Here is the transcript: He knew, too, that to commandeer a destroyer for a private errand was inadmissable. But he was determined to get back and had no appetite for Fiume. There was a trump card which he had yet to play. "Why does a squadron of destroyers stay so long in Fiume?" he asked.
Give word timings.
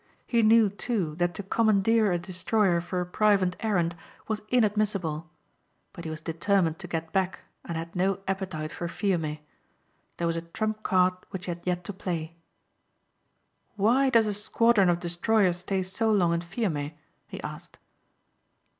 He 0.25 0.41
knew, 0.41 0.67
too, 0.71 1.13
that 1.17 1.35
to 1.35 1.43
commandeer 1.43 2.11
a 2.11 2.17
destroyer 2.17 2.81
for 2.81 2.99
a 3.01 3.05
private 3.05 3.55
errand 3.59 3.95
was 4.27 4.41
inadmissable. 4.51 5.29
But 5.93 6.05
he 6.05 6.09
was 6.09 6.21
determined 6.21 6.79
to 6.79 6.87
get 6.87 7.13
back 7.13 7.41
and 7.63 7.77
had 7.77 7.95
no 7.95 8.17
appetite 8.27 8.71
for 8.71 8.87
Fiume. 8.87 9.37
There 10.17 10.25
was 10.25 10.37
a 10.37 10.41
trump 10.41 10.81
card 10.81 11.13
which 11.29 11.45
he 11.45 11.51
had 11.51 11.61
yet 11.67 11.83
to 11.83 11.93
play. 11.93 12.35
"Why 13.75 14.09
does 14.09 14.25
a 14.25 14.33
squadron 14.33 14.89
of 14.89 14.99
destroyers 14.99 15.57
stay 15.57 15.83
so 15.83 16.11
long 16.11 16.33
in 16.33 16.41
Fiume?" 16.41 16.93
he 17.27 17.39
asked. 17.43 17.77